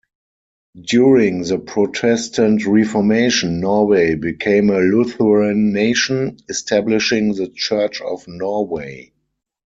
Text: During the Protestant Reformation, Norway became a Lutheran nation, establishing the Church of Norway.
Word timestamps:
During 0.83 1.43
the 1.43 1.59
Protestant 1.59 2.65
Reformation, 2.65 3.59
Norway 3.59 4.15
became 4.15 4.71
a 4.71 4.79
Lutheran 4.79 5.73
nation, 5.73 6.37
establishing 6.49 7.33
the 7.35 7.49
Church 7.49 8.01
of 8.01 8.27
Norway. 8.27 9.11